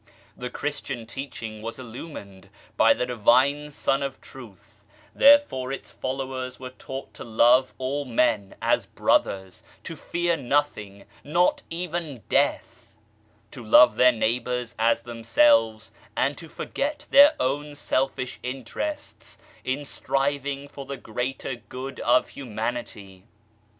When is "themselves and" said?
15.03-16.35